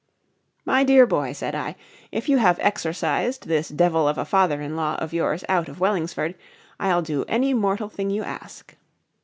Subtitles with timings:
[0.65, 1.75] "My dear boy," said I,
[2.11, 5.79] "if you have exorcised this devil of a father in law of yours out of
[5.79, 6.33] Wellingsford,
[6.79, 8.75] I'll do any mortal thing you ask."